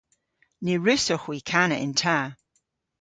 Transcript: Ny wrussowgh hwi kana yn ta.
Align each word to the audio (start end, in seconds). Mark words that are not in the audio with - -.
Ny 0.63 0.73
wrussowgh 0.79 1.25
hwi 1.25 1.37
kana 1.49 1.77
yn 1.85 1.93
ta. 2.01 2.17